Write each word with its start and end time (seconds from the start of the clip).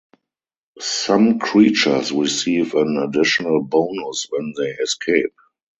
Some 0.79 1.37
creatures 1.37 2.11
receive 2.11 2.73
an 2.73 2.97
additional 2.97 3.61
bonus 3.63 4.25
when 4.31 4.51
they 4.57 4.69
escape. 4.81 5.35